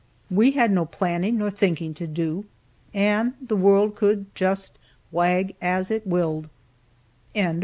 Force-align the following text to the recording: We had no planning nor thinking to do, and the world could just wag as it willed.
We 0.31 0.49
had 0.53 0.71
no 0.71 0.85
planning 0.85 1.37
nor 1.37 1.51
thinking 1.51 1.93
to 1.93 2.07
do, 2.07 2.45
and 2.91 3.33
the 3.39 3.55
world 3.55 3.93
could 3.95 4.33
just 4.33 4.79
wag 5.11 5.53
as 5.61 5.91
it 5.91 6.07
willed. 6.07 6.49